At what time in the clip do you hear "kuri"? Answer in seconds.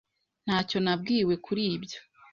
1.45-1.63